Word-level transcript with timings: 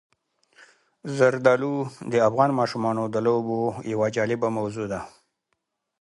زردالو 1.17 1.75
د 2.11 2.13
افغان 2.29 2.49
ماشومانو 2.59 3.03
د 3.13 3.17
لوبو 3.27 3.59
یوه 3.93 4.07
جالبه 4.15 4.47
موضوع 4.57 4.85
ده. 4.93 5.01